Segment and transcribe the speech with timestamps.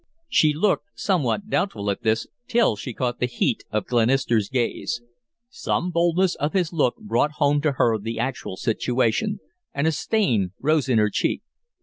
[0.27, 4.99] She looked somewhat doubtful at this till she caught the heat of Glenister's gaze.
[5.47, 9.39] Some boldness of his look brought home to her the actual situation,
[9.75, 11.43] and a stain rose in her cheek.